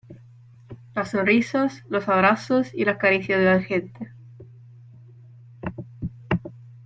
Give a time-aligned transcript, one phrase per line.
[0.95, 4.11] las sonrisas, los abrazos y las caricias de la gente